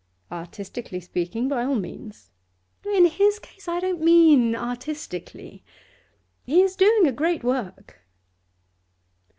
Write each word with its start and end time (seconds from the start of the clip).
'Artistically 0.31 0.99
speaking, 0.99 1.47
by 1.47 1.63
all 1.63 1.75
means.' 1.75 2.31
'In 2.83 3.05
his 3.05 3.37
case 3.37 3.67
I 3.67 3.79
don't 3.79 4.01
mean 4.01 4.55
it 4.55 4.57
artistically. 4.57 5.63
He 6.43 6.63
is 6.63 6.75
doing 6.75 7.05
a 7.05 7.11
great 7.11 7.43
work. 7.43 7.99